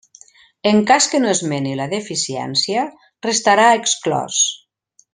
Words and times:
En 0.69 0.77
cas 0.91 1.07
que 1.11 1.19
no 1.25 1.29
esmeni 1.33 1.75
la 1.81 1.87
deficiència, 1.93 2.89
restarà 3.29 3.69
exclòs. 3.83 4.43